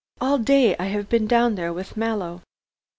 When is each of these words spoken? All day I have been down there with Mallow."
All 0.19 0.39
day 0.39 0.75
I 0.77 0.85
have 0.85 1.09
been 1.09 1.27
down 1.27 1.53
there 1.53 1.71
with 1.71 1.95
Mallow." 1.95 2.41